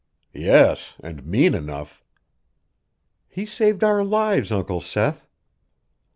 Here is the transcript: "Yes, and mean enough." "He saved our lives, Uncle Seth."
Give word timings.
"Yes, 0.33 0.95
and 1.03 1.27
mean 1.27 1.53
enough." 1.53 2.03
"He 3.27 3.45
saved 3.45 3.83
our 3.83 4.03
lives, 4.03 4.51
Uncle 4.51 4.81
Seth." 4.81 5.27